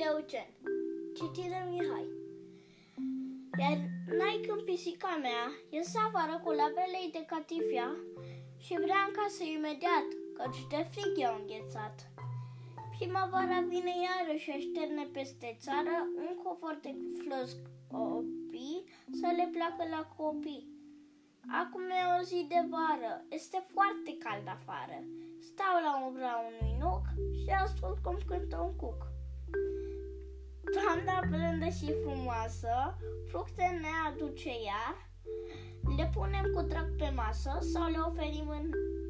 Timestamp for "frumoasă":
32.02-32.96